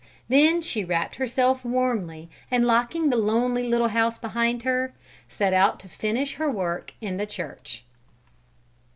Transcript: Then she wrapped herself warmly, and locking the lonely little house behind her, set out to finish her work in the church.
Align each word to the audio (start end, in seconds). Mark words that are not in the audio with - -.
Then 0.29 0.61
she 0.63 0.83
wrapped 0.83 1.17
herself 1.17 1.63
warmly, 1.63 2.27
and 2.49 2.65
locking 2.65 3.11
the 3.11 3.17
lonely 3.17 3.69
little 3.69 3.89
house 3.89 4.17
behind 4.17 4.63
her, 4.63 4.95
set 5.29 5.53
out 5.53 5.79
to 5.81 5.87
finish 5.87 6.37
her 6.37 6.49
work 6.49 6.91
in 7.01 7.17
the 7.17 7.27
church. 7.27 7.83